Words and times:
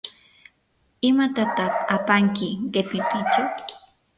¿imatataq 1.09 1.73
apanki 1.95 2.47
qipikichaw? 2.73 3.47